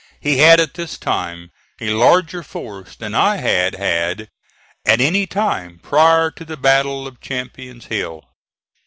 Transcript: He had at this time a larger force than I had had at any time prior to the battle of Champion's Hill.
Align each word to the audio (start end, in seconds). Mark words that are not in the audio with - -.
He 0.19 0.39
had 0.39 0.59
at 0.59 0.73
this 0.73 0.97
time 0.97 1.51
a 1.79 1.91
larger 1.91 2.41
force 2.41 2.95
than 2.95 3.13
I 3.13 3.35
had 3.35 3.75
had 3.75 4.29
at 4.83 4.99
any 4.99 5.27
time 5.27 5.77
prior 5.77 6.31
to 6.31 6.43
the 6.43 6.57
battle 6.57 7.05
of 7.05 7.21
Champion's 7.21 7.85
Hill. 7.85 8.23